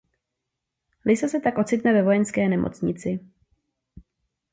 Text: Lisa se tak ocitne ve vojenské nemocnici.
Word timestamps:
Lisa 1.05 1.27
se 1.27 1.39
tak 1.39 1.57
ocitne 1.59 1.93
ve 1.93 2.01
vojenské 2.03 2.47
nemocnici. 2.49 3.19